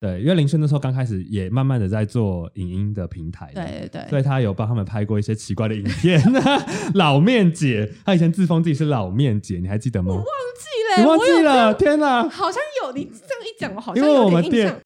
[0.00, 6.18] 对，因为林轩那时候刚开始也慢慢的在做影音的平台，对对所以他有帮他们拍过一些奇怪的影片。
[6.94, 10.24] 老面姐，他以前自封自己是老面姐，你还记得吗忘？
[10.24, 11.74] 记你嘞，忘记了？
[11.74, 12.26] 天哪！
[12.30, 14.80] 好像有，你这样一讲，我好像有为我们店点印象。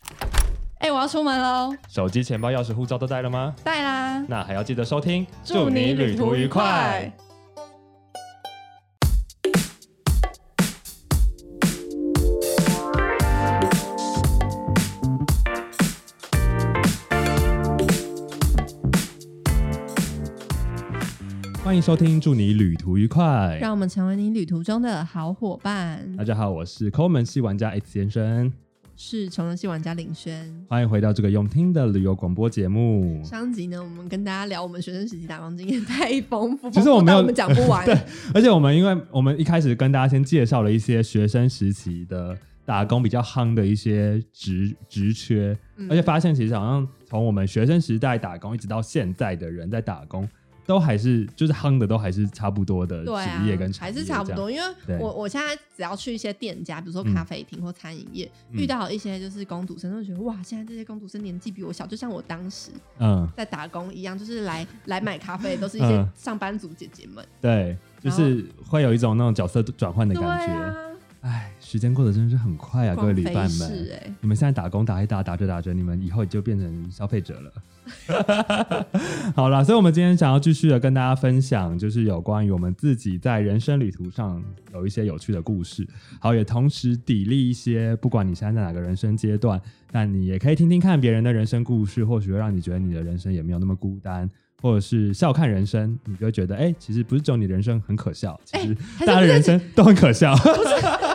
[0.78, 3.54] 哎、我要出门喽，手机、钱包、钥匙、护照都带了吗？
[3.62, 4.20] 带啦！
[4.28, 7.10] 那还要记得收听，祝你旅途愉快。
[21.74, 23.58] 欢迎收听，祝你旅途愉快。
[23.60, 26.16] 让我们成为你旅途中的好伙伴。
[26.16, 28.52] 大家好，我是抠门系玩家 X 先生，
[28.94, 30.64] 是穷人系玩家林轩。
[30.68, 33.20] 欢迎回到这个用听的旅游广播节目。
[33.24, 37.82] 上集呢，我们跟大家聊我们学生时期打工经验太丰富，其实我没有丰富到我们讲不完。
[37.84, 37.98] 对，
[38.32, 50.28] 而且我们因为我们一开始跟大家先介绍了一些学生时期的打工比较夯的一些职职缺，嗯而且发现其实好像从我们学生时代打工一直到现在的人在打工，
[50.66, 53.92] 都还是就是夯的都还是差不多的职业跟，产还。
[53.92, 54.50] 是差不多。
[54.50, 67.24] 因对为我我现在只要去一些店家，比如说咖啡厅或餐饮业，嗯遇到一些就是工读生，都会觉得哇，现在这些工读生年纪比我小，就像我当时嗯，在打工一样，就是来 来买咖啡，都是一些嗯上班族姐姐们。
[67.40, 70.93] 对，就是会有一种那种角色转换的感觉。
[71.24, 73.88] 啊，哎，时间过得真是很快啊， 各位旅伴们
[74.20, 77.52] 你们现在打工打一打，打着打着，你们以后就变成消费者了。
[79.34, 84.42] 好了，所以我们今天想要继续的跟大家分享，就是有关于我们自己在人生旅途上
[84.74, 85.86] 有一些有趣的故事。
[86.20, 94.28] 好，也同时砥砺一些，不管你现在在哪个人生阶段，但你也可以听听看别人的人生故事，或许会让你觉得你的人生也没有那么孤单。
[94.62, 100.34] 或者是笑看人生，你就会觉得，哎、其实不是只有你人生很可笑，其实大家的人生都很可笑。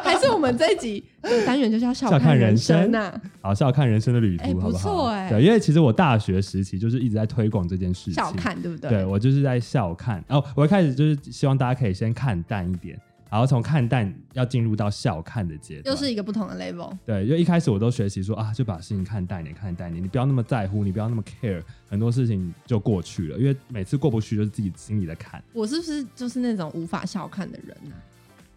[0.10, 4.84] 还是我们这一集的单元就叫笑笑看看人人生生呐，好，笑看人生的旅哎途，好不好？
[4.84, 8.14] 错哎对，因为其实我大学时期就是一直在推广这件事情。
[8.14, 8.90] 笑看对不对？
[8.90, 10.24] 对我就是在笑看。
[10.28, 13.00] 然后我一开始就是希望大家可以先看淡一点，
[13.30, 15.94] 然后从看淡要进入到笑看的阶段。
[15.94, 16.92] 又是一个不同的 level。
[17.06, 23.38] 对，因为一开始我都学习说啊，就把事情看淡一点，看淡一点，你不要那么在乎，你不要那么 care，很多事情就过去了。
[23.38, 25.42] 因为每次过不去就是自己心里的坎。
[25.54, 27.96] 我是不是就是那种无法笑看的人呢、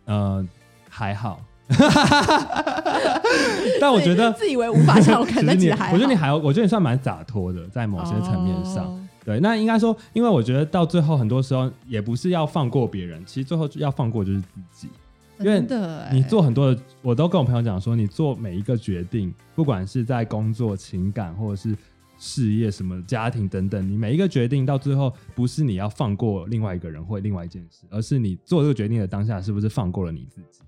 [0.06, 0.48] 呃，
[0.94, 1.40] 还好。
[3.80, 8.84] 但我觉得自以为无法笑看，其实你但其实还好我觉得你还，我觉得你算蛮洒脱的，在某些层面上。
[8.84, 14.88] 哦对，那应该说，因为我觉得到最后，很多时候也不是要放过别人，其实最后要放过就是自己。
[15.38, 15.64] 因为
[16.12, 21.72] 你做很多的，我都跟我朋友讲说，你做每一个决定，不管是在工作、情感或者是
[22.18, 30.62] 事业、什么家庭等等，你每一个决定到最后，不是你要放过另外一个人或另外一件事，而是你做这个决定的当下，是不是放过了你自己？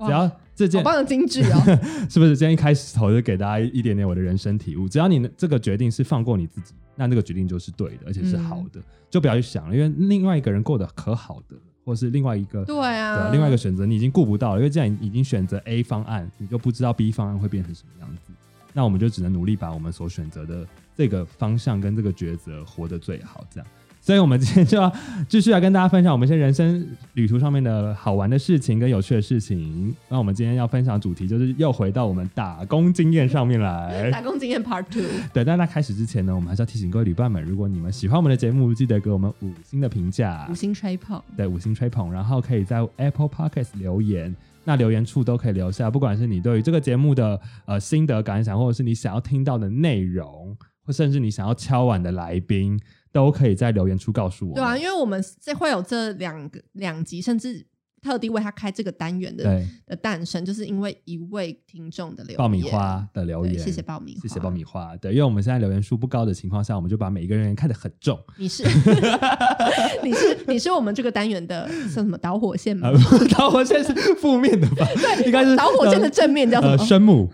[0.00, 1.78] 哇只要这件好棒的金句哦，
[2.10, 4.86] 是不是今天一开始头就给大家一点点我的人生体悟？
[4.88, 18.32] 只要你这个决定是放过你自己，那那个决定就是对的，而且是好嗯的，就不要去想了，因为另外一个人过得可好的，或是另外一个对啊，对另外一个选择你已经顾不到了，因为既然已经选择 A 方案，你就不知道 B 方案会变成什么样子，
[18.74, 23.66] 那我们就只能努力把我们所选择的这个方向跟这个抉择活得最好，这样。
[24.00, 24.90] 所以，我们今天就要
[25.28, 29.94] 继续来跟大家分享我们一些人生旅途上面的好玩的事情跟有趣的事情。
[30.08, 34.10] 那我们今天要分享的主题就是又回到我们打工经验上面来。
[34.10, 35.02] 打工经验 Part Two，
[35.32, 44.34] 对，但在开始之前呢，我们还是要提醒各位旅伴们，如果你们喜欢我们的节目，记得给我们五星的评价五，星吹捧，对，五星吹捧，然后可以在 Apple Podcast 留言。
[44.64, 52.78] 那留言处都可以留下，不管是你对于这个节目的呃心得感想，或者是你想要听到的内容，或甚至你想要敲碗的来宾，
[53.12, 54.62] 都可以在留言处告诉我们。
[54.62, 57.66] 对啊，因为我们这会有这两个两集，甚至
[58.02, 64.96] 特地为他开这个单元的对的诞生，就是因为一位听众的留言，爆米花的留言，对谢谢爆米花谢谢爆米花。
[64.96, 68.18] 对，因为我们现在留言数不高的情况下，我们就把每一个人看得很重。
[68.38, 68.64] 你是
[70.02, 74.86] 你是你是我们这个单元的叫什么导火线吗呃？， 导火线是负面的吧？
[74.96, 76.86] 对，应该是导火线的正面叫什呃么？
[76.86, 77.30] 生母，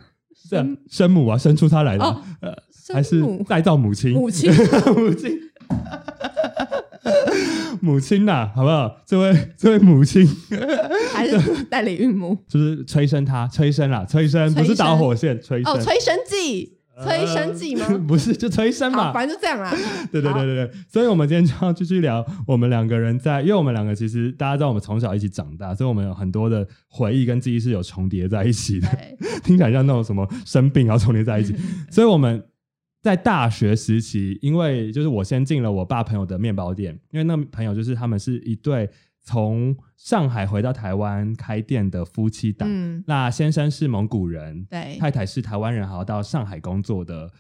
[0.49, 2.57] 生生母啊，生出他来的啊哦，呃，
[2.93, 5.39] 还是生母再造母亲，母亲母亲，
[7.81, 8.97] 母亲呐，好不好？
[9.07, 10.27] 这位这位母亲
[11.13, 12.37] 还是代理孕母？
[12.49, 16.73] 就是催生他，催生啦，催生不是导火线，催生哦，催生剂，
[17.05, 17.87] 催生剂吗？
[17.89, 19.13] 呃 不是，就催生，嘛。
[19.13, 19.71] 反正就这样啦。
[20.11, 31.55] 对对对对对，所以我们今天就要继续聊我们两个人在，因为我们两个其实大家知道我们从小一起长大，所以我们有很多的回忆跟记忆是有重叠在一起的，对，听起来像那种什么生病然后重叠在一起。
[31.91, 32.43] 所以我们
[33.07, 38.91] 在大学时期，因为就是我先进了我爸朋友的面包店，因为那朋友就是他们是一对
[39.23, 42.69] 从上海回到台湾开店的夫妻档。
[42.69, 47.31] 嗯，那先生是蒙古人，对，太太是台湾人，然后到上海工作的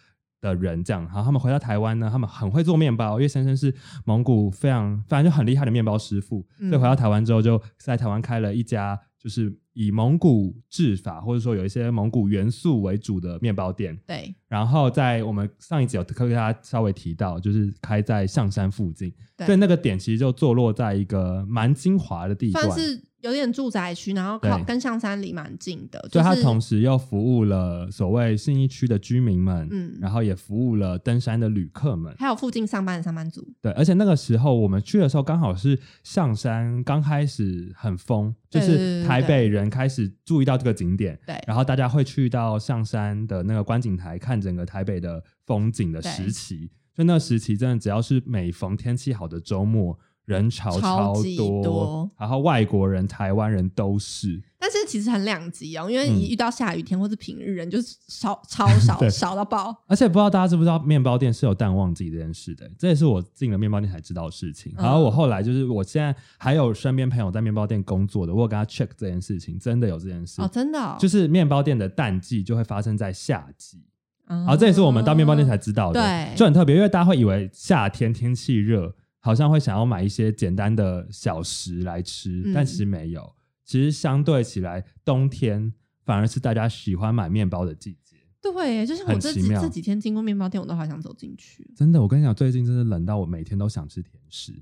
[0.41, 3.75] 的人，这样，然后他们回到台湾呢，他们很会做面包，因为先生是
[4.05, 8.97] 蒙古非常反正就很厉害的面包师傅，嗯所以回到台湾之后，就在台湾开了一家
[9.27, 13.99] 就是以蒙古制法或者说有一些蒙古元素为主的面包店。
[14.07, 22.79] 对，然后在我们上一集有跟大家稍微提到，就是开在象山附近，对那个点其实就坐落在一个蛮精华的地段算。
[22.79, 24.65] 是有点住宅区，然后靠对。
[24.65, 29.97] 跟象山离蛮近的，所以它是同时又服务了所谓信义区的居民们，嗯。
[30.01, 32.15] 然后也服务了登山的旅客们。
[32.19, 41.43] 还有附近上班的上班族，对，而且那个时候我们去的时候，刚好是象山刚开始很疯，就对对对是对台北人开始注意到这个景点，对。
[41.47, 46.71] 然后大家会去到象山的那个观景台看整个台北的风景的时期。
[46.95, 52.11] 就那时期，真的只要是每逢天气好的周末，人潮超多，多。
[52.19, 54.43] 然后外国人、台湾人都是。
[54.59, 56.17] 但是其实很两极哦，因为嗯。
[56.17, 64.73] 一遇到下雨天或是平日人就是少超少少到爆，而且不知道大家知不知道，面包店是有淡旺季这件事的，这也是我进了面包店才知道的事情。
[64.77, 64.85] 嗯。
[64.85, 73.81] 然后我后来就是，我现在还有身边朋友在面包店工作的，我有跟他 check 这件事情，真的有这件事，哦，真的、哦，就是面包店的淡季就会发生在夏季。
[74.27, 78.93] 然然后这也是我们到面包店才知道的，就很特别，因为大家会以为夏天天气热，
[79.27, 83.35] 好像会想要买一些简单的小食来吃，嗯但其实没有，
[83.65, 85.75] 其实相对起来，冬天
[86.05, 88.17] 反而是大家喜欢买面包的季节。
[88.41, 91.69] 对，就是我这几这几天经过面包店，我都好想走进去。
[91.77, 94.53] 真的，我跟你讲，最近真的冷到我每天都想吃甜食，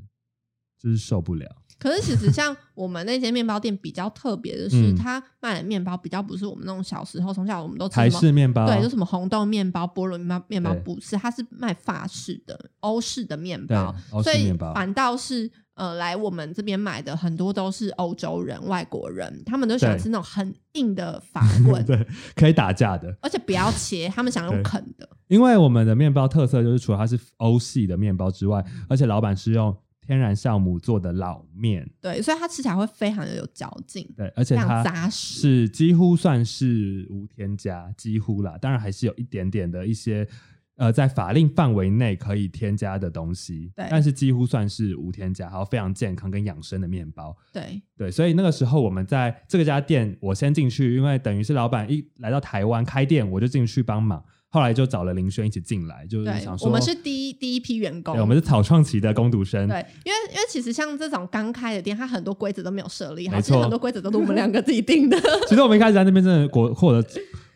[0.79, 1.47] 就是受不了。
[1.79, 4.97] 可是其实像我们那间面包店比较特别的是，嗯。
[4.97, 14.73] 它卖的面包比较不是我们那种小时候从小我们都吃台什么式面包，对，就什么红豆面包、菠萝面包，面包对不是，它是卖法式的、欧式的面对包，欧式所以面包。
[14.73, 20.03] 反倒是呃来我们这边买的很多都是欧洲人、外国人，他们都喜欢对。
[20.05, 23.15] 吃那种很硬的法棍， 对，可以打架的。
[23.21, 25.07] 而且不要切，他们想用对啃的。
[25.29, 29.77] 因为我们的面包特色就是除了它是欧系的面包之外，而且老板是用
[30.07, 35.41] 天然酵母做的老面，对，所以它吃起来会非常的有嚼劲，对，而且它扎实。
[35.41, 40.29] 是几乎算是无添加，几乎啦，当然还是有一点点的一些
[40.77, 47.35] 呃在法令范围内可以添加的东西，对但是几乎算是无添加，还有非常健康跟养生的面包。
[47.51, 54.23] 对，对，所以那个时候我们在这个家店，我先进去，因为等于是老板一来到台湾开店，我就进去帮忙。
[54.55, 65.19] 后来就找了林轩一起进来，就是想，说，我们是第一第一批员工，对，我们是草创期的工读生，对，因为因为其实像这种刚开的店，它很多规则都没有设立好，没错很多规则都是我们两个自己定的。
[65.49, 67.05] 其实我们一开始在那边真的过获得，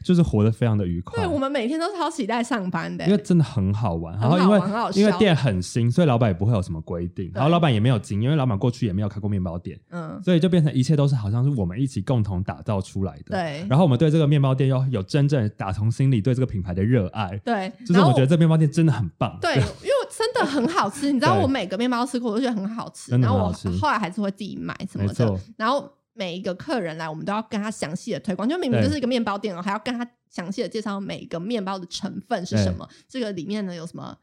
[0.08, 1.22] 就是活得非常的愉快。
[1.22, 3.04] 对，我们每天都超期待上班的。
[3.04, 4.60] 因为，真的很好玩，然后因为
[4.94, 13.36] 因为店很新，所以老板也不会有什么规定，然后老板也没有经验，因为老板过去也没有开过面包店，嗯，所以就变成一切都是好像是我们一起共同打造出来的。
[13.36, 13.66] 对。
[13.68, 19.36] 然后我们对这个面包店又有真正打从心里对这个品牌的热爱，对，就是我觉得这面包店真的很棒。
[19.42, 25.92] 对，因为真的很好吃，你知道我每个面包吃过，我都觉得很好吃，然后我后来还是会自己买什么的，然后。
[26.18, 28.48] 每一个客人来，我们都要跟他详细的推广。
[28.48, 32.86] 就明明就是一个面包店哦，还要跟他详细的介绍每一个面包的成分是什么。
[33.08, 34.18] 这个里面呢有什么？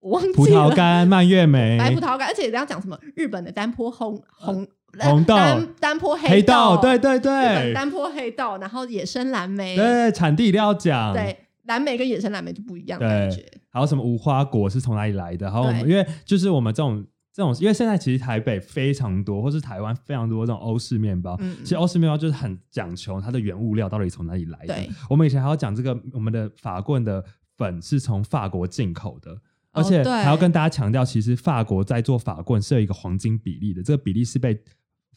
[0.00, 0.34] 我忘记了。
[0.34, 4.66] 葡萄干、蔓越莓、白葡萄干，而且你要讲什么日本的单坡红红
[4.98, 11.12] 呃红豆单单坡黑豆，豆，对对日本对，单坡黑豆，然后野生蓝莓，对产地一定要讲。
[11.12, 13.44] 对蓝莓跟野生蓝莓就不一样对感觉。
[13.70, 15.46] 还有什么无花果是从哪里来的？
[15.46, 17.04] 然后我们因为就是我们这种
[17.36, 21.36] 这种，因为现在其实台北非常多，或是台湾非常多这种欧式面包。
[21.38, 24.74] 嗯其实欧式面包就是很讲求它的原物料到底从哪里来的。
[25.10, 27.22] 我们以前还要讲这个，我们的法棍的
[27.58, 29.38] 粉是从法国进口的。
[29.72, 34.58] 而且还要跟大家强调，其实法国在做法棍是有一个黄金比例的，这个比例是被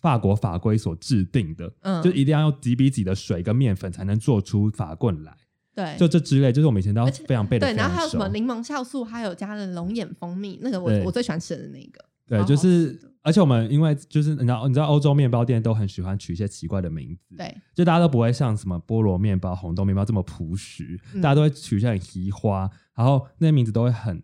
[0.02, 5.34] 法国法规所制定的，嗯就一定要用几比几的水跟面粉才能做出法棍来。
[5.80, 7.66] 对，就这之类，就是我们以前都要非常背的。
[7.66, 12.04] 对，然后还有什么柠檬酵素，还有加了龙眼蜂蜜，那个我我最喜欢吃的那个。
[12.28, 24.22] 对，就是，而且我们因为就是你知道，你知道欧洲面包店都很喜欢取一些奇怪的名字，，对就大家都不会像什么菠萝面包、红豆面包这么朴实，嗯大家都会取一些很奇花，然后那些名字都会很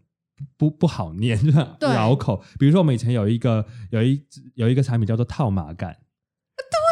[0.57, 1.39] 不不好念，
[1.79, 2.43] 就绕口。
[2.59, 4.21] 比如说我们以前有一个有一
[4.55, 5.95] 有一个产品叫做套马杆。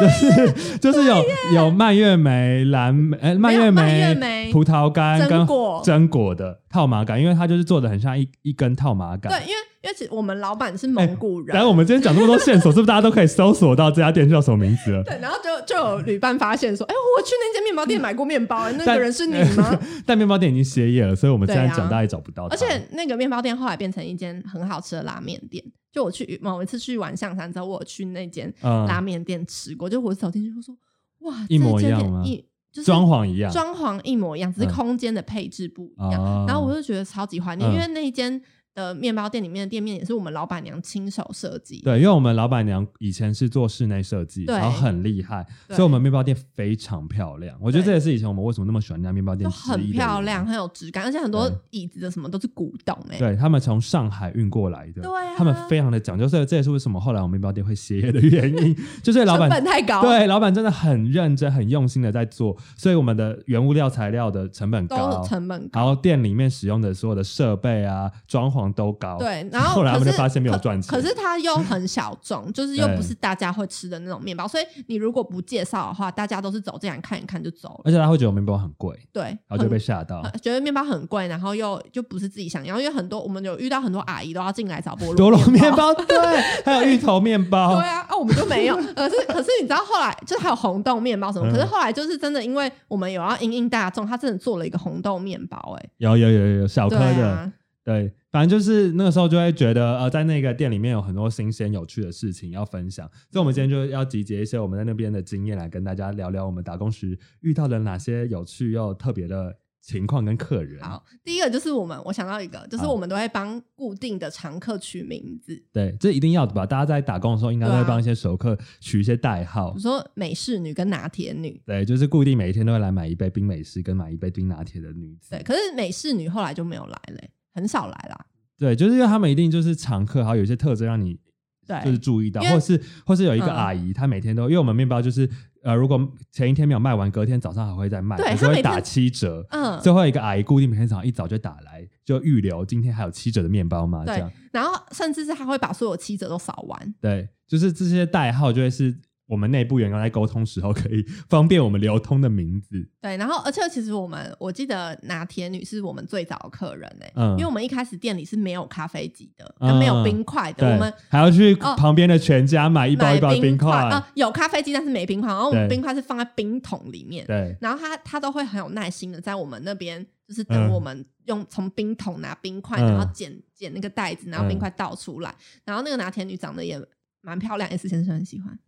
[0.00, 1.24] 就是就是有
[1.54, 9.32] 有蔓越莓、蓝莓、呃蔓越莓、葡萄干跟榛果榛果的套马杆，因为它就是做的很像一一根套马杆。
[9.32, 15.02] 对，因为因为我们老板是蒙古人，然后我们今天讲这么多线索，是不是大家都可以搜索到这家店叫什么名字了？
[15.04, 15.33] 对，然后
[15.66, 19.78] 就就有旅伴发现说，哎，我去那间面包店买过面包，哎，那个人是你吗？
[20.06, 22.46] 但面包店已经歇业了，所以我们现在讲大家也找不到。
[22.46, 25.64] 而且那个面包店后来变成一间很好吃的拉面店。
[25.92, 30.76] 就我去某一次去玩象山之后，我有去那间拉面店吃过，就我走进去就说，
[31.20, 32.22] 哇，一模一样吗？
[32.24, 36.44] 一就是装潢一样，装潢一模一样，只是空间的配置不一样。
[36.46, 38.42] 然后我就觉得超级怀念，因为那一间。
[38.74, 41.80] 的面包店里面的店面也是我们老板娘亲手设计。
[41.82, 47.56] 对，因为我们老板娘以前是做室内设计，然后很厉害，所以我们面包店非常漂亮。
[47.60, 53.18] 我觉得这也是以前我们为什么那么喜欢那家面包店，很漂亮，很有质感，而且很多椅子的什么都是古董哎。
[53.18, 60.02] 对他们从上海运过来的，对，他们非常的讲究，所以这也是为什么后来我们面包店会歇业的原因， 就是老板成本太高。
[60.02, 69.18] 对，老板真的很认真、很用心的在做，所以我们的原物料材料的成本高，成本高，然后店里面使用的所有的设备啊、装潢都高。
[69.18, 69.46] 对。
[69.52, 77.80] 然后后来我们就发现没有赚钱，可是它又很小众， 就是又不是大家会吃的那种面包，所以你如果不介绍的话，大家都是走进来看一看就走了。
[77.84, 86.18] 而且他会觉得面包很贵，对，然后就被吓到，觉得面包很贵，然后又就不是自己想要，因为很多我们有遇到很多阿姨都要进来找菠萝菠萝面包，对，
[86.64, 97.50] 还有芋头面包，对啊，啊我们就没有， 可是可是你知道后来就是还有红豆面包什么，可是后来就是真的，因为我们有要应应大众，他真的做了一个红豆面包，哎，有有有有小颗的。
[97.84, 110.82] 对，反正就是那个时候就会觉得，呃，在那个店里面有很多新鲜有趣的事情要分享，所以我们今天就要集结一些我们在那边的经验来跟大家聊聊我们打工时遇到了哪些有趣又特别的情况跟客人。
[110.82, 115.62] 好，第一个就是我们，我想到一个，就是我们都会帮固定的常客取名字。
[115.72, 116.66] 对，这一定要的吧？
[116.66, 121.62] 大家在打工的时候应该都会帮一些熟客取一些代号，比如说美式女跟拿铁女。
[121.64, 125.30] 对，就是固定每一天都会来买一杯冰美式跟买一杯冰拿铁的女子。
[125.30, 127.22] 对，可是美式女后来就没有来了。
[127.54, 128.26] 很少来啦，
[128.58, 131.18] 对，就是因为他们一定就是常客，还有有一些特征让你
[131.66, 135.28] 对，就是注意到，或是或是有一个阿姨，她每天都，因为我们面包就是
[135.62, 135.98] 呃，如果
[136.30, 148.94] 前一天没有卖完，隔天早上还会再卖，对，就会打七折，嗯，最后一个阿姨固定每天早上一早就打来，就预留今天还有七折的面包嘛，这样，然后甚至是他会把所有七折都扫完，对，就是这些代号就会是。
[149.26, 152.86] 我们内部员工在沟通时候可以方便我们流通的名字。
[153.00, 163.70] 对，然后而且其实我们我记得拿铁女是我们最早的客人哎，嗯，因为我们一开始店里是没有咖啡机的，没有冰块的，我们还要去旁边的全家买一包一包冰块。
[163.72, 176.78] 啊，有咖啡机但是没冰块，然后我们冰块是放在冰桶里面，对，然后他他都会很有耐心的在我们那边，就是等我们用从冰桶拿冰块，然后剪剪那个袋子，然后冰块倒出来，然后那个拿铁女长得也
[177.22, 178.58] 蛮漂亮，S 先生很喜欢。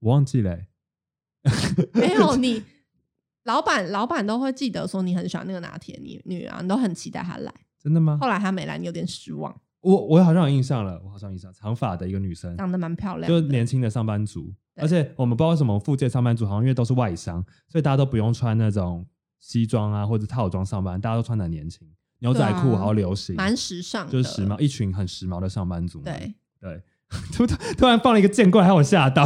[0.00, 0.58] 我忘记了，
[1.94, 2.62] 没有 你，
[3.44, 8.18] 老板老板都会记得说你很喜欢那个拿铁女女啊，你都很期待她来，真的吗？
[8.20, 9.54] 后来她没来，你有点失望。
[9.80, 19.06] 我我好像有印象了，我好像有印象，长发的一个女生，长得蛮漂亮，就年轻的上班族，而且我们不知道为什么附近上班族好像因为都是外商，所以大家都不用穿那种
[19.38, 21.86] 西装啊或者套装上班，大家都穿的年轻，
[22.18, 26.00] 牛仔裤好流行，蛮时尚，就是时髦，一群很时髦的上班族。
[26.02, 26.82] 对对，
[27.32, 29.24] 突突突然放了一个剑过来，害我吓到。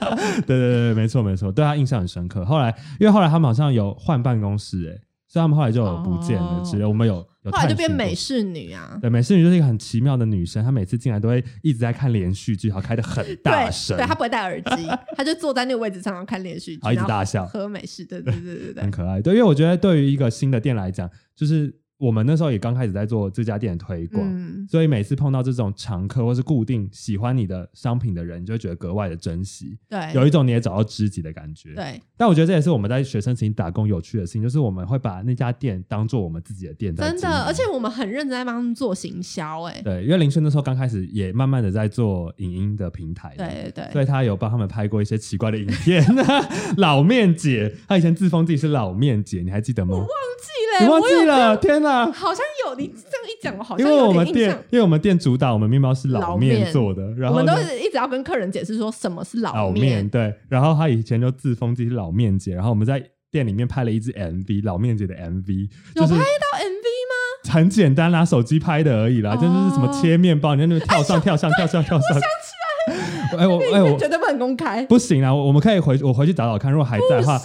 [0.46, 2.44] 对对对，没错没错，对他印象很深刻。
[2.44, 4.94] 后来，因为后来他们好像有换办公室，哎，
[5.28, 6.62] 所以他们后来就有不见了。
[6.64, 8.98] 之类，我们有有后来就变美式女啊。
[9.00, 13.96] 对，美式女就是一个很奇妙的女生，她每次进来都会一直在看连续剧，然后开的很大声。
[13.96, 18.04] 对，她不会戴耳机， 她就坐在那个位置上然后看连续剧，然后一直大笑，喝美式。
[18.04, 19.20] 对对对对对，很可爱。
[19.20, 21.74] 对，因为我觉得对于一个新的店来讲，就是。
[22.00, 29.76] 我们那时候也刚开始在做这家店的推广，所以每次碰到这种常客或是固定喜欢你的商品的人，你就会觉得格外的珍惜。
[29.86, 31.74] 对，有一种你也找到知己的感觉。
[31.74, 36.96] 对，但我觉得这也是我们在学生时期打工有趣的事情，就是我们会把那家店当做我们自己的店。
[36.96, 39.62] 真的，而且我们很认真在帮他们做行销。
[39.64, 43.34] 哎，对，因为林轩那时候刚开始也慢慢的在做影音的平台。
[43.36, 46.02] 对对，所以他有帮他们拍过一些奇怪的影片。
[46.78, 49.94] 老面姐，他以前自封自己是老面姐，你还记得吗？
[49.94, 51.56] 我忘记了，你忘记了？
[51.56, 52.74] 天哪，好像有。
[52.76, 60.08] 你这样一讲，我好像因为我们店，因为我们店主打我们面包是老面做的，然后我们都是一直要跟客人解释说什么是老面。
[60.08, 67.52] 对，然后他以前就自封自己是老面姐，然后我们在店里面拍了一支 MV，老面姐的 MV，有拍到 MV 吗？
[67.52, 72.08] 很简单，拿手机拍的而已啦，就是什么切面包，你在那边跳上跳上跳上跳上。
[72.12, 75.34] 想起来， 哎我哎我绝对不能公开，不行啊！
[75.34, 77.40] 我们可以回我回去找找看，如果还在的话，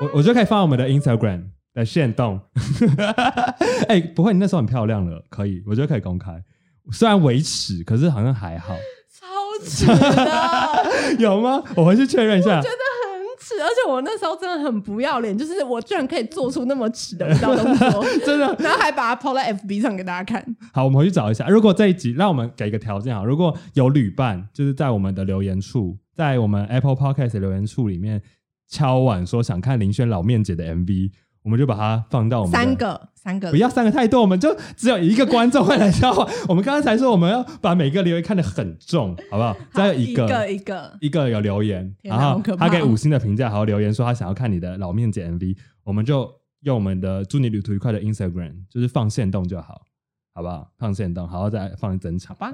[0.00, 1.42] 我我觉得可以放我们的 Instagram。
[1.74, 2.40] 在现动，
[3.88, 6.42] 哎，不会，你那时候很漂亮了，可以，我觉得可以公开。
[6.90, 8.74] 虽然维持，可是好像还好。
[9.10, 9.26] 超
[9.64, 11.62] 值的， 有吗？
[11.76, 12.60] 我回去确认一下。
[12.60, 18.56] 觉得很是，而且我那时候真的很不要脸，就是我居然可以做出那么耻的舞蹈动作， 真的。
[18.58, 20.44] 然后还把它抛在 FB 上给大家看。
[20.72, 21.48] 好，我们回去找一下。
[21.48, 28.22] 如果这一集，让我们给一个条件啊，如果有旅伴，就是在我们的留言处，在我们 Apple Podcast 留言处里面
[28.68, 31.10] 敲碗说想看林轩老面姐的 MV。
[31.42, 36.26] 我们就把它放到我们三个三个，不要三个太多，我们就只有一个观众会来笑话。
[36.48, 39.56] 我们刚刚才说我们要把每个留言看得很重，好不好？
[39.72, 46.30] 再有一个一个一个有留言，然后他给五星的评价，还有留言说他想要看你的老面姐 MV，我们就
[46.62, 49.82] 用我们的祝你旅途愉快的 Instagram，就是放线动就好，
[50.34, 50.70] 好不好？
[50.78, 52.52] 放线动，好好再放一整场吧。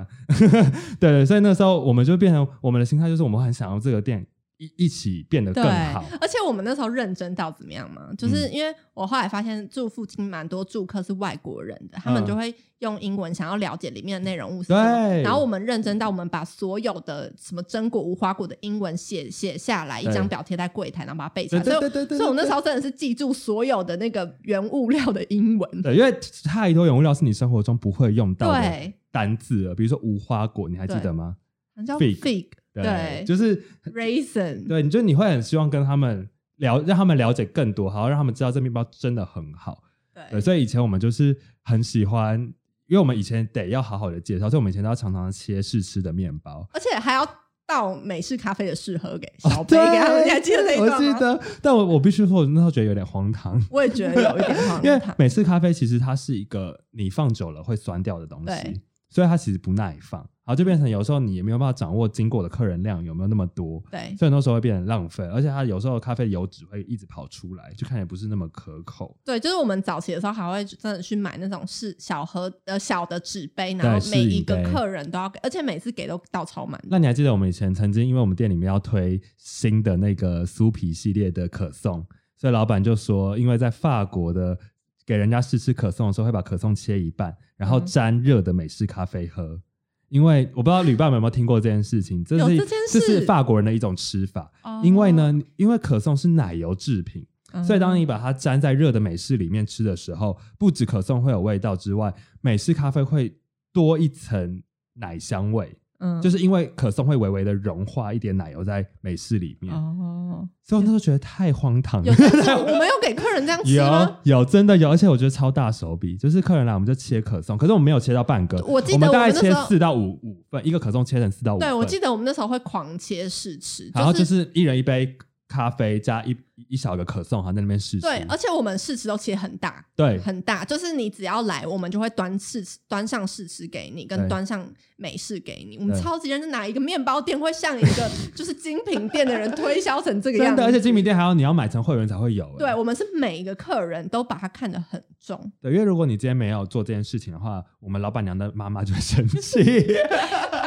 [1.01, 4.27] 对 对，所以那时候我们就变成我们的心态就是我们很想要这个店。
[4.57, 8.11] 一一起变得更好，而且我们那时候认真到怎么样嘛？
[8.17, 15.09] 就是因为我后来发现住附近蛮多住客是外国人的，他们就会用英文想要了解里面的内容物是什么。
[15.23, 21.65] 然后我们认真到我们把所有的什么榛果无花果的英文写写下来，一张表贴在柜台，然后把它背下来。
[21.65, 25.83] 所以，所以我那时候真的是记住所有的那个原物料的英文。
[25.83, 31.37] 对，因为太多原物料是你生活中不会用到的单字了，比如说无花果，你还记得吗？
[31.85, 32.47] 叫 fig。
[32.83, 33.63] 对，就是
[33.93, 34.67] reason。
[34.67, 39.85] 对，你就你会很希望跟他们聊，让他们了解更多，好让他们知道这面包真的很好。
[40.31, 42.41] 对，所以以前我们就是很喜欢，
[42.87, 47.29] 因为我们以前得要好好的介绍，所以我们以前都要常常切试吃的面包，而且还要
[47.67, 50.25] 倒美式咖啡的试喝给小杯给他们。
[50.25, 50.91] 你还记得那段？
[50.91, 53.61] 我记得，但我我必须说，我那时候觉得有点荒唐。
[53.71, 60.29] 我也觉得有一点荒唐， 因为美式咖啡其实它是一个你放久了会酸掉的东西，所以它其实不耐放。
[60.45, 69.17] 然后就变成有时候你也没有办法掌握经过的客人量有没有那么多，对，所以很多时候会变成浪费，而且它有时候咖啡油脂会一直跑出来，就看起来不是那么可口。
[69.25, 76.79] 对，就是我们早期的时候还会真的去买那种是小盒呃小的纸杯，然后每一个客人都要给，而且每次给都倒超满。
[76.91, 84.59] 那你还记得我们以前曾经因为我们店里面要推新的那个酥皮系列的可颂，所以老板就说，因为在法国的
[85.07, 89.63] 给人家试吃可颂的时候，会把可颂切一半，然后沾热的美式咖啡喝。
[90.09, 92.57] 因为我不知道旅伴们有没有听过这件事情，这是
[92.91, 94.51] 这是法国人的一种吃法。
[94.83, 97.27] 因为呢，因为可颂是奶油制品，
[97.65, 103.37] 所以当你把它沾在热的美式里面吃的时候，不止可颂会有味道之外，美式咖啡会
[103.73, 104.63] 多一层
[104.95, 105.77] 奶香味。
[105.99, 112.13] 嗯，就是因为可颂会微微的融化一点奶油在美式里面哦，所以我那时候觉得太荒唐了。
[112.13, 114.19] 我们有给客人这样吃吗？
[114.25, 121.59] 有，有真的有，而且我觉得超大手笔，就是客人来我们就切可颂，可是我们没有切到半个，我记得我们大概切四到五五份，一个可颂切成四到五。
[121.59, 125.17] 对，我记得我们那时候会狂切试吃，然后就是一人一杯。
[125.47, 126.35] 咖啡加一
[126.69, 128.03] 一小个可颂，哈，在那边试吃。
[128.03, 130.65] 对，而且我们试吃都切很大，对，很大。
[130.65, 134.65] 就是你只要来，我们就会端试吃，端上试吃给你，跟端上
[134.97, 135.77] 美式给你。
[135.79, 140.57] 我们超级认真，哪一个面包店会像一个 就是精品店的人推销成这个样子？
[140.57, 142.49] 真的而且精品店还要你要买成会员才会有。
[142.59, 145.53] 对，我们是每一个客人都把它看得很重。
[145.61, 149.85] 对，因为如果你今天没有做这件事情的话，我们老板娘的妈妈就会生气。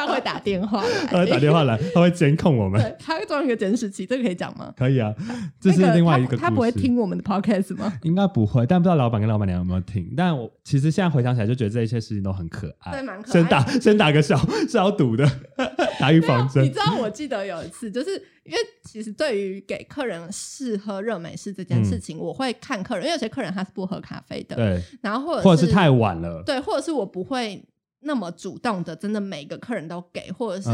[0.08, 2.96] 会打电话，他会打电话来， 他会监控我们。
[2.98, 4.72] 他会装一个监视器，这个可以讲吗？
[4.74, 5.14] 可以啊，
[5.60, 6.36] 这是另外一个。
[6.36, 7.92] 他不会听我们的 podcast 吗？
[8.02, 10.12] 应该不会，但不知道老板跟老板娘有没有听。
[10.16, 13.32] 但我其实现在回想起来，就觉得这一切事情都很可爱，对，蛮可爱。
[13.32, 14.38] 先打先打个消
[14.68, 15.28] 消毒的
[16.00, 16.64] 打预防针。
[16.64, 18.10] 你知道，我记得有一次，就是
[18.44, 24.82] 因为其实对于给客人试喝热美式这件事情，我会看客人，因为有些客人他是不喝咖啡的，对。
[25.00, 27.64] 然后或者或者是太晚了，对，或者是我不会。
[28.00, 30.70] 那么主动的，真的每个客人都给，或者是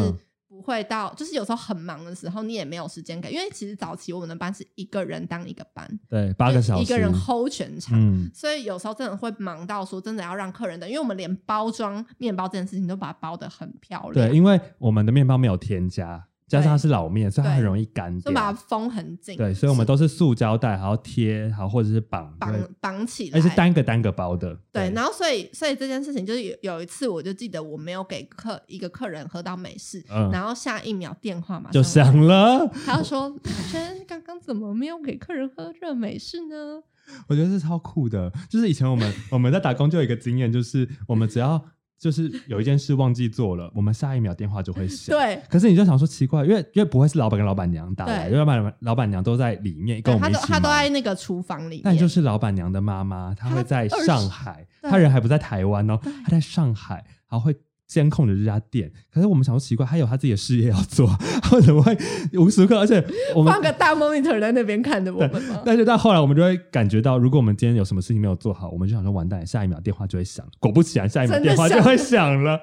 [0.48, 7.98] 不会到，就是有时候很忙的时候，你也没有时间给，因为其实早期我们的班是一个人当一个班，对，八个小时，一个人 hold 全场，
[8.32, 16.28] 所以有时候真的会忙到说，真的要让客人等，因为我们连包装面包这件事情都把它包的很漂亮，对，因为我们的面包没有添加。
[16.46, 19.36] 加上它是老面，所以它很容易干掉，就把它封很紧。
[19.36, 24.54] 对，所以我们都是塑胶袋，还要贴，好或者是绑绑绑起来，而是单个单个包的。
[24.70, 33.34] 对，然后所以所以这件事情就是有有一次，我就记得我没有给客一个客人喝到美式，然后下一秒电话嘛就响了，他就说
[33.70, 36.82] ：“轩，刚刚怎么没有给客人喝热美式呢？”
[37.26, 41.64] 我觉得是超酷的，就是以前我们我们在打工就有一个经验，就是我们只要。
[42.04, 45.16] 就是有一件事忘记做了，我们下一秒电话就会响。
[45.16, 51.80] 对，可是你就想说奇怪，因为因为不会是老板跟老板娘打来，因为老板老板娘都在里面跟我们一起他都在那个厨房里。
[51.82, 56.96] 但就是老板娘的妈妈，她会在上海，她人还不在台湾哦，她在上海，
[57.30, 57.56] 然后会。
[57.94, 61.06] 监控着这家店，可是我们想说奇怪，他有他自己的事业要做，
[61.54, 61.96] 为什么会
[62.32, 62.76] 无时无刻？
[62.80, 62.96] 而且
[63.36, 65.62] 我们放个大 monitor 在那边看着我们吗？
[65.64, 70.44] 但是到后来，我们就会感觉到，如果我们今天有什么事情没有做好，我们就想说完蛋，下一秒电话就会响。
[70.58, 72.58] 果不其然，下一秒电话就会响了。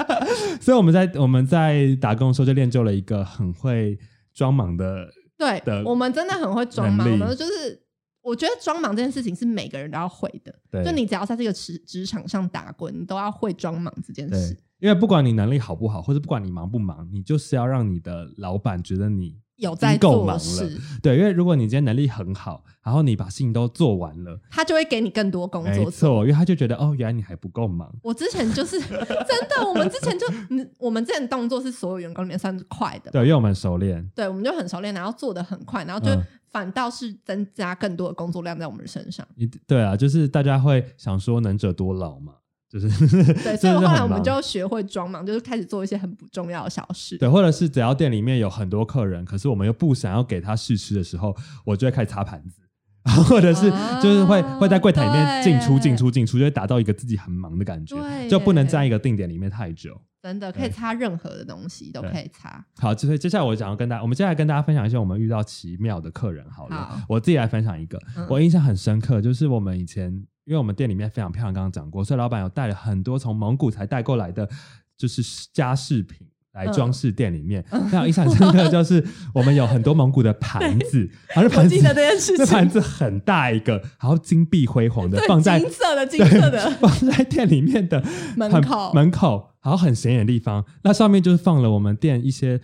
[0.60, 3.98] 所以我们在我们在打工的时候就练就了一个很会
[4.34, 5.08] 装忙的
[5.38, 7.86] 对的，我们真的很会装忙，我们就是。
[8.26, 21.16] 我觉得装忙这件事情是每个人都要会的，对就你只要在这个职职场上打滚，你都要会装忙这件事。，因为不管你能力好不好，或者不管你忙不忙，你就是要让你的老板觉得你有在做已经够忙了事，对。
[21.16, 25.90] 因为如果你今天能力很好，然后你把事情都做完了，他就会给你更多工没作做。
[25.90, 27.90] 错，因为他就觉得哦，原来你还不够忙。
[28.02, 39.26] 我之前就是 真的，我们之前就，嗯，我们之前动作是所有员工里面算是快的，对，因为我们熟练，对，我们就很熟练，然后做的很快，然后就嗯反倒是增加更多的工作量在我们身上。
[39.36, 42.34] 一对啊，就是大家会想说能者多劳嘛，
[42.68, 42.88] 就是
[43.44, 47.16] 对，所以后来我们就学会装忙，就是开始做一些很不重要的小事。
[47.16, 52.60] 对，或者是只要店里面有很多客人，可是我们又不想要给他试吃的时候，我就会开始擦盘子，
[53.28, 57.96] 或者是啊就是会、会在柜台里面进出对进出进出，就会达到一个自己很忙的感觉，
[58.28, 60.00] 就不能耶在一个定点里面太久。
[60.22, 62.64] 真的可以擦任何的东西都可以擦。
[62.80, 66.76] 好，所以接下来我想要跟大家，我们接下来跟大家分享一些我们遇到奇妙的客人好了。
[66.76, 74.48] 好我自己来分享一个，嗯我印象很深刻，就是我们以前，因为我们店里面非常漂亮，刚刚讲过，所以老板有带了很多从蒙古才带过来的，
[74.96, 76.26] 就是家饰品。
[76.56, 92.58] 来装饰店里面，非常印象深刻，就是我们有很多蒙古的盘子，然后这我盘子记得这件事这盘，子很大一个，然后金碧辉煌的，放在金色的金色的放在店里面的很门口门口，然后很显眼的地方，那上面就是放了我们店一些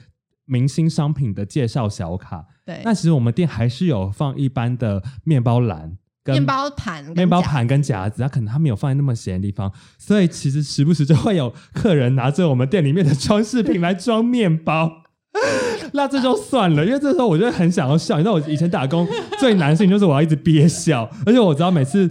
[0.46, 2.46] 明星商品的介绍小卡。
[2.64, 5.98] 对，那其实我们店还是有放一般的面包篮。
[6.24, 15.02] 跟面包盘面包盘跟夹子，他可能他没有放在那么显的地方，所以其实时不时就会有客人拿着我们店里面的装饰品来装面包。
[15.94, 18.16] 那这就算了，因为这时候我就会很想要笑。
[18.16, 19.06] 你知道我以前打工
[19.38, 22.10] 最难的事情就是我要一直憋笑，而且我知道每次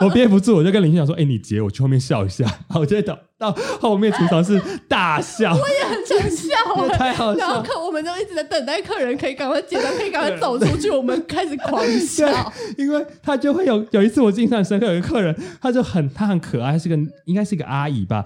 [0.00, 2.44] 我憋不住，我就跟林欣讲说：“哎、你截，我去后面笑一下。”
[2.74, 3.02] 我就会
[3.42, 7.60] 到到后面厨房是大笑，我也很想笑太好然后。
[7.62, 12.26] 客我们就一直在等待客人可以赶快结账，可以赶快走出去，我们开始狂笑。
[12.78, 18.24] 因为他就会有有一次我印象很深刻，有一个客人，他就很他很可爱，是个应该是一个阿姨吧，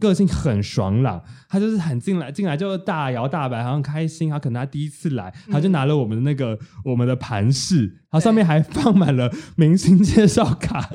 [0.00, 10.88] 个性很爽朗，他就是很进来进来就大摇大摆，好像开心，他可能他第一次来，他就拿了我们的那个、我们的盘饰，然后上面还放满了明星介绍卡。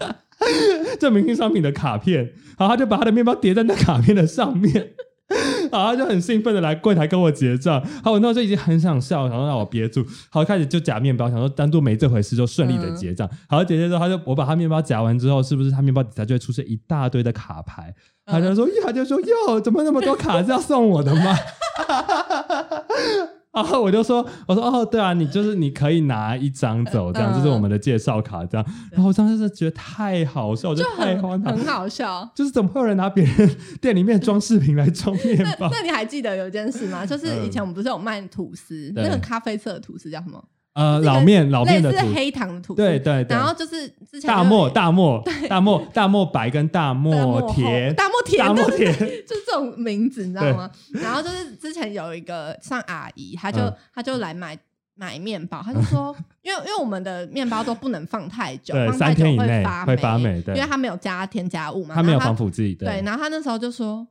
[0.99, 4.91] 这明星商品的卡片，然后他就把他的面包叠在那卡片的上面，
[5.71, 13.29] 然后他就很兴奋的来柜台跟我结账，好，我那时候已经很想笑，然后让我憋住，好，开始就夹面包，想说当做没这回事，就顺利的结账。
[13.47, 17.93] 好，结结之后，他就我把他面包夹完之后，是不是他面包底下就会出现一大堆的卡牌？
[18.25, 21.33] 他就说，他就说，哟，怎么那么多卡是要送我的吗？
[23.53, 28.65] 然后我就说，我说哦，对啊，你就是你可以拿一张走，这样、嗯就是我们的介绍卡，这样。
[28.91, 32.29] 然后我当时是觉得太好笑，我觉就得太很荒唐，很好笑。
[32.35, 35.69] 就是怎么会有人拿别人店里面的装饰品来装面那包？
[35.71, 37.03] 那你还记得有一件事吗？
[37.05, 40.43] 就是以前我们不是有卖吐司，对那个咖啡色的吐司叫什么？
[40.79, 42.77] 呃，老面老面的土，黑糖的吐司。
[42.77, 43.35] 对对对。
[43.35, 48.93] 然后就是之前大漠大漠大漠大漠白跟大大漠漠甜大漠甜，大漠甜
[49.27, 50.71] 就是这种名字，你知道吗？
[50.93, 53.75] 然后就是之前有一个像阿姨，她就嗯。
[53.93, 54.57] 她就来买。
[54.95, 56.13] 买面包，她就说，
[56.43, 60.53] 因为因为我们的面包都不能放太久，对放太久三天以内会发会发霉对。
[60.55, 64.05] 因为它没有加添加物嘛，它没有防腐剂，对，然后她那时候就说，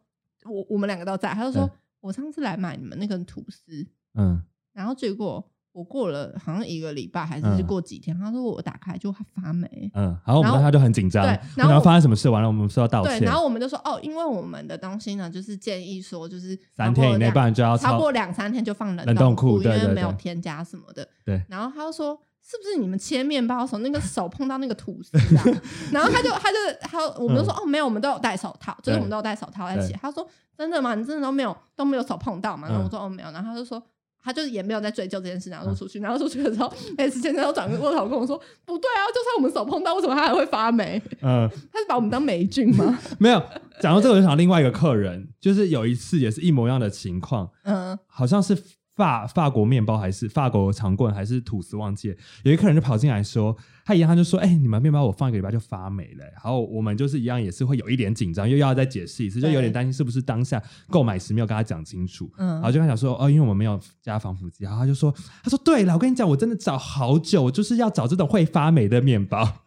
[0.46, 5.46] 我我们两个都在，她就说我上次来买你们那个吐司，嗯，然后结果
[5.78, 9.90] 我过了好像一个礼拜还是嗯过几天，他说我打开就它发霉。
[9.94, 12.28] 嗯，然后我们然后当时就很紧张，对然然后后发生什么事？
[12.28, 21.08] 完了，我们说要道对，歉然，后我们就说哦，因为我们的东西呢，就是建议说就是三天以内，不然就要超过两三天就放冷冷冻库库，因对对为没有添加什么的。
[21.24, 22.18] 对然后他就说。
[22.50, 25.44] 是不是你们切面包的时候，那个手碰到那个吐司啊？
[25.92, 29.92] 然后他就他就他我们就说、哦，没有，我们都有戴手套，就是我们都有戴手套在一起。
[30.00, 30.94] 他说真的吗？
[30.94, 32.66] 你真的都没有都没有手碰到吗？
[32.66, 33.82] 然后我嗯说哦没有，然后他就说
[34.22, 41.00] 他就也没有在追究这件事，然后就出去，然后出去的时候，S 先生又转过头跟我说不对啊，就算我们手碰到，为什么它还会发霉？
[41.22, 42.98] 嗯，他是把我们当霉菌吗？
[43.18, 43.42] 没有。
[43.80, 48.56] 讲到这个，我就想到另外一个客人，就是有一次也是一模一样的情况，嗯，好像是
[48.98, 52.16] 法法国面包还是法国长棍还是吐司，忘记了。
[52.42, 62.28] 有一个客人就跑进来说，他一样他就说：“哎、你们面包我放一个礼拜就发霉了、然后我们就是一样也是会有一点紧张，又要再解释一次，就有点担心是不是当下购买时没有跟他讲清楚。
[62.38, 69.48] 嗯然后就跟他讲说：“哦，因为我们没有加防腐剂。”然后他就说：“他说对了，我跟你讲，我真的找好久，我就是要找这种会发霉的面包。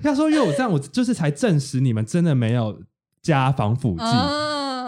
[0.00, 2.80] 他说：“因为我这样，我就是才证实你们真的没有
[3.20, 4.04] 加防腐剂。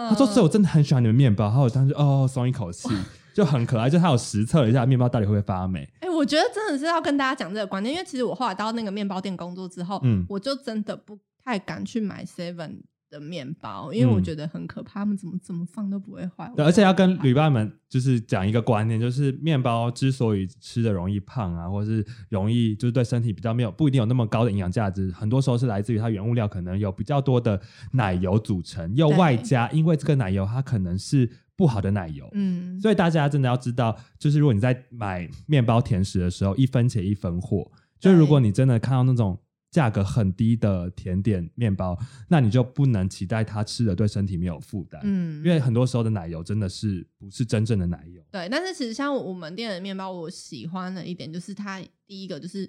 [0.05, 2.89] 啊他说：“所以我真的很喜欢你们面包。”然后我当时哦松一口气，
[3.33, 3.89] 就很可爱。
[3.89, 5.87] 就他有实测了一下面包到底会不会发霉。
[5.99, 12.81] 哎、我觉得真的是要跟大家讲这个观念，因为其实我后来到那个面包店工作之后，嗯我就真的不太敢去买 Seven
[13.15, 16.51] 的的面包，因为我觉得很可怕，他们怎么怎么放都不会坏。
[16.53, 27.61] 对，而且要跟旅伴们就是讲一个观念，就是面包之所以吃的容易胖啊，或者是容易就是对身体比较没有不一定有那么高的营养价值，很多时候是来自于它原物料可能有比较多的
[27.93, 39.39] 奶油组成，又外加因为这个奶油它可能是不好的奶油，嗯，所以大家真的要知道，就是如果你在买面包甜食的时候，一分钱一分货，就如果你真的看到那种。
[39.75, 45.01] 价格很低的甜点面包，那你就不能期待它吃的对身体没有负担。
[45.03, 48.23] 嗯，因为很多时候的奶油真的是不是真正的奶油。
[48.31, 52.65] 对，但是其实像我们店的面包，我喜欢的一点就是它第一个就是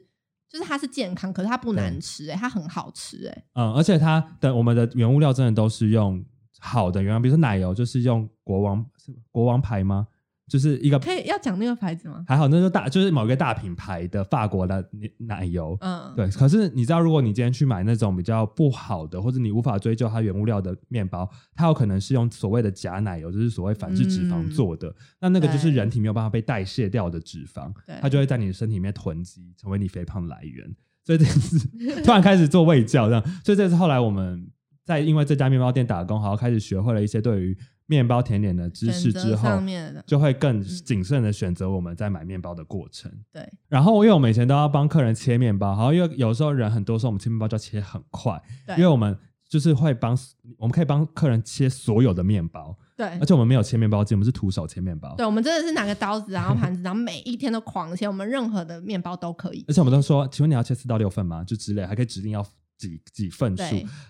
[0.51, 3.45] 就是它是健康，可是它不难吃，哎，它很好吃，哎。
[3.53, 6.25] 嗯，而且它的我们的原物料真的都是用
[6.59, 10.09] 好的原料，比如说奶油就是用国王是国王牌吗？
[10.49, 12.25] 就是一个可以要讲那个牌子吗？
[12.29, 16.29] 还好，那就大就是某一个大品牌的法国的奶油，嗯，对。
[16.31, 24.95] 可是你知道，如果你今天去买那种比较不好的，或者你无法追究它原物料的面包，它有可能是用所谓的假奶油，就是所谓反式脂肪做的。
[25.21, 30.65] 那那个就是人体没有办法被代谢掉的脂肪，它就会在你的身体里面囤积，成为你肥胖来源。
[31.05, 31.59] 所以这次
[32.05, 33.25] 突然开始做胃教，这样。
[33.45, 34.49] 所以这次后来我们
[34.85, 37.59] 在因为这家面包店打工，好开始学会了一些对于。
[37.87, 39.49] 面包甜点的知识之后，
[40.05, 43.11] 就会更谨慎的选择我们在买面包的过程。
[43.33, 48.42] 对，然后因为我们以前都要帮客人切面包，然后，因为有时候人很多，时候我们切面包就要切很快。
[48.70, 49.16] 因为我们
[49.49, 50.18] 就是会帮，
[50.59, 52.77] 我们可以帮客人切所有的面包。
[52.96, 55.14] 对，而且我们没有切面包机，我们是徒手切面包。
[55.16, 59.64] 对，我们真的是拿个刀子，然后盘子，然后每一天都狂切，我们任何的面包都可以。
[59.68, 61.44] 而且我们都说，请问你要切四到六份吗？
[61.44, 62.44] 就之类，还可以指定要。
[62.77, 63.62] 几几份数，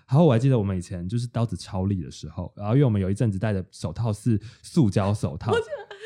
[0.06, 5.52] 然后我还记得我们以前就是刀子超利的时候，然后因为我们有一阵子戴的手套是塑胶手套，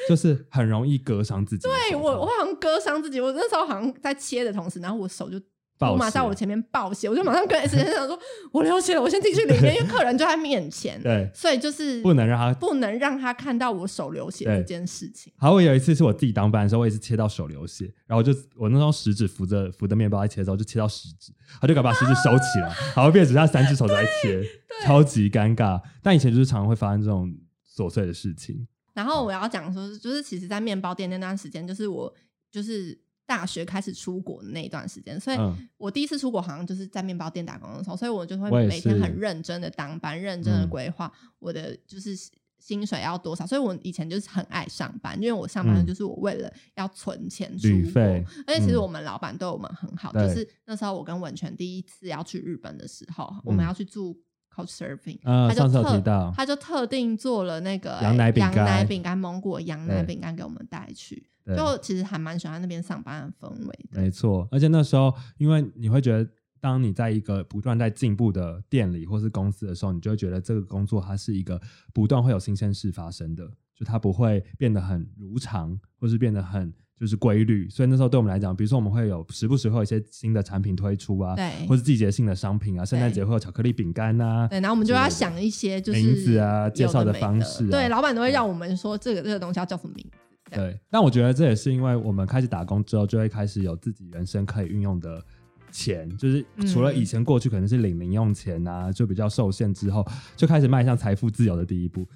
[0.09, 1.69] 就是很容易割伤自己。
[1.69, 5.41] 对我，我好像割伤自己，我那时候好像在切的同时，然后我手就。
[5.89, 8.19] 我马上我前面爆血，我就马上跟 S 先生说
[8.53, 15.33] ：“我流血了，我先进去里面， 因为客人就在面前。”对，所以就是不能让他不能让他看到我手流血这件事情。
[15.39, 24.45] 好，我有一次是我自己当班的时候，我也是切到手流血，然后就我那双食指扶着扶着面包在切的时候，就切到食指，他就敢把食指收起来，好后变只剩下三只手在切，
[24.85, 25.81] 超级尴尬。
[26.03, 27.35] 但以前就是常常会发生这种
[27.75, 28.67] 琐碎的事情。
[28.93, 32.13] 然后我要讲说，就是其实，在面包店那段时间，就是我
[32.51, 33.01] 就是。
[33.31, 35.39] 大学开始出国的那一段时间，所以
[35.77, 42.11] 我第一次出国好像就是在面包店打工的时候，所以我就会每天很认真的当班，认真的规划我的就是
[42.59, 43.47] 薪水要多少。
[43.47, 48.03] 所以我以前就是很爱上班，因为我上班就是我为了要存钱出国。
[48.49, 54.21] 而且其实我们老板对我们很好，就是那时候我跟文泉第一次要去日本的时候，我们要去住
[54.53, 61.31] Couch Surfing，他就特他就特定做了那个羊奶羊奶饼干、蒙古羊奶饼干给我们带去。
[61.57, 64.49] 就其实还蛮喜欢那边上班的氛围的，没错。
[64.51, 71.61] 而且那时候，因为你会觉得，当你在一个不断在进步的店里或是公司的时候，你就会觉得这个工作它是一个
[71.93, 77.67] 不断会有新鲜事发生的，就它不会变得很如常，或是变得很就是规律。
[77.71, 90.19] 所以那时候对我们来讲，比如说我们会有时不时会有一些新的产品推出啊，对，或是季节性的商品啊，圣诞节会有巧克力饼干呐，对，然后我们就要想一些就是名字啊，介绍的方式，对，老板都会让我们说这个这个东西要叫什么名字。
[90.51, 95.23] 对，但我觉得这也是因为我们开始打工之后，就会开始有自己人生可以运用的
[95.71, 100.05] 钱，就是除了以前过去可能是领零用钱啊，就比较受限之后，
[100.37, 102.07] 就开始迈向财富自由的第一步，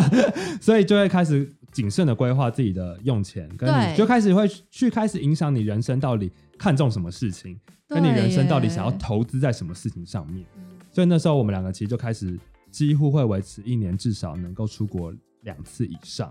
[0.60, 10.44] 所以就会开始谨慎的规划自己的用钱，跟你就开始会去开始影响你人生到底看重什么事情，跟你人生到底想要投资在什么事情上面。
[10.90, 12.38] 所以那时候我们两个其实就开始
[12.70, 16.30] 几乎会维持一年至少能够出国两次以上。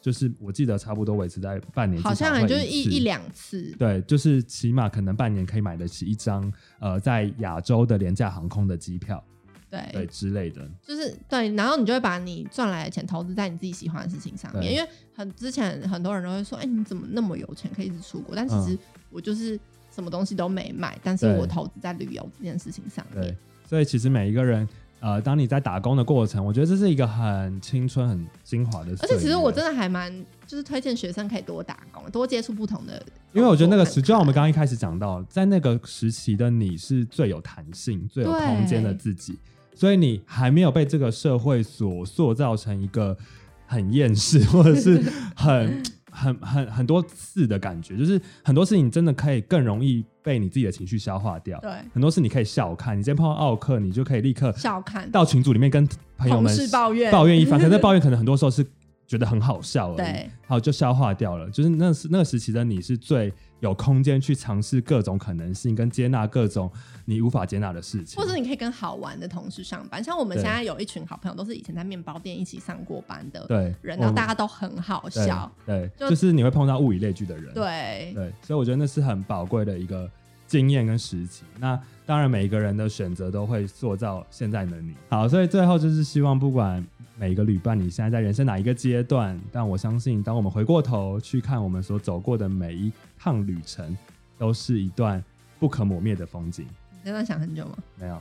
[0.00, 3.74] 就是我记得差不多维持在半年，好像就是一一两次。
[3.78, 9.22] 对，就是起码可能半年可以买得起一张呃在亚洲的廉价航空的机票，
[9.68, 10.70] 对对之类的。
[10.86, 14.72] 就是对，然后你就会把你赚来的钱投资在你自己喜欢的事情上面。
[14.72, 18.36] 因为很之前很多人都会说，哎，你怎么那么有钱，可以一直出国？
[18.36, 18.78] 但其实
[19.10, 19.58] 我就是
[19.90, 23.36] 什么东西都没买，但是我投资在旅游这件事情上面。
[23.66, 24.66] 所以其实每一个人。
[25.00, 28.90] 呃，当你在打工的过程，我觉得这是一个很青春、很精华的。
[29.00, 30.12] 而且，其实我真的还蛮
[30.46, 33.00] 就是推荐学生可以多打工，多接触不同的。
[33.32, 39.38] 因为我觉得那个时，就像我们刚刚一开始讲到，在那个时期的你是最有弹性、最有空间的自己，
[39.74, 43.16] 所以你还没有被这个社会所塑造成一个
[43.66, 45.02] 很厌世或者是
[45.36, 45.82] 很。
[46.18, 51.58] 很很很多次的感觉，就是很多事情真的可以更容易被你自己的情绪消化掉。
[51.60, 57.58] 对，很多事你可以笑看，你今天碰到奥克，你就可以立刻笑看到群组里面跟朋友们抱怨抱怨一番。
[57.60, 58.66] 可是抱怨可能很多时候是
[59.06, 61.48] 觉得很好笑而已，对，好就消化掉了。
[61.50, 66.70] 就是那时那个时期的你是最有空间去尝试各种可能性，跟接纳各种
[67.04, 70.02] 你无法接纳的事情，或者你可以跟好玩的同事上班。
[70.02, 75.50] 像我们现在有一群好朋友，都是以前在面包店一起上过班的对人，然后大家都很好笑。
[75.66, 80.08] 对，就就是你会碰到物以类聚的人，对，对，所以我觉得那是很宝贵的一个
[80.46, 81.44] 经验跟时期。
[81.58, 84.94] 那当然，每一个人的选择都会塑造现在的你。
[85.10, 86.82] 好，所以最后就是希望，不管
[87.18, 93.96] 每一个旅伴，你现在在人生哪一个阶段，但我相信，当我们回过头去看我们所走过的每一趟旅程，
[94.38, 95.22] 都是一段
[95.58, 96.66] 不可磨灭的风景。
[96.92, 97.76] 你真的想很久吗？
[97.98, 98.20] 没有，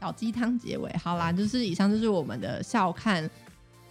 [0.00, 3.28] 小鸡汤结尾，好啦，就是以上就是我们的笑看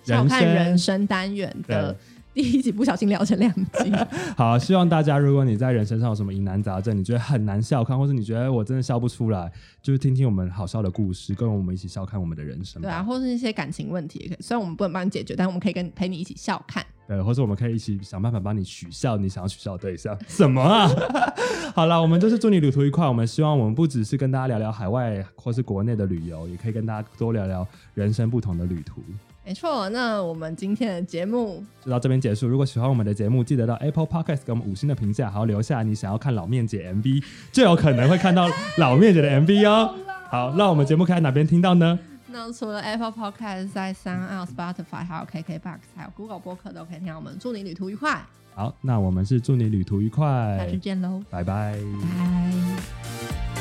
[0.04, 1.96] 笑看人生单元的
[2.34, 3.92] 第一集，不小心聊成两集。
[4.38, 12.82] 好，希望大家，如果你在人生上有什么疑难杂症，你觉得很难笑看，或者你觉得我真的笑不出来，就是听听我们好笑的故事，跟我们一起笑看我们的人生。
[12.82, 16.86] 对啊，或是一些感情问题也可以，虽然我们不能帮你解决，但我们可以跟陪你一起笑看。
[17.08, 20.18] 对，或者我们可以一起想办法帮你取笑你想要取笑的对象。
[20.28, 20.90] 什么啊？
[21.76, 23.08] 好了，我们就是祝你旅途愉快。
[23.08, 29.02] 我们希望我们不只是跟大家聊聊海外或是国内的旅游，也可以跟大家多聊聊人生不同的旅途。
[29.44, 32.48] 没错，那我们今天的节目就到这边结束。
[32.48, 39.96] 如果喜欢我们的节目，记得到 Apple Podcast 给我们五星的评价，还要留下你想要看老面姐 MV，就有可能会看到老面姐的 MV 哦。
[40.30, 42.00] 好，那我们节目可以在哪边听到呢？
[42.32, 47.38] 那除了 Apple Podcast，在三 l、Spotify 还有 KKBox 还有 Google 播客都可以听到我们。
[47.40, 48.22] 祝你旅途愉快，
[48.56, 51.78] 好，那我们是祝你旅途愉快下次，见喽，拜拜。
[53.56, 53.61] 拜。